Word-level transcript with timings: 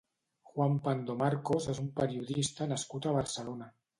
Juan 0.53 0.77
Pando 0.85 1.15
Marcos 1.19 1.69
és 1.75 1.83
un 1.85 1.91
periodista 2.01 2.69
nascut 2.75 3.09
a 3.11 3.15
Barcelona. 3.19 3.71